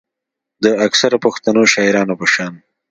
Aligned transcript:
د 0.63 0.65
اکثره 0.85 1.17
پښتنو 1.25 1.61
شاعرانو 1.73 2.13
پۀ 2.19 2.27
شان 2.33 2.53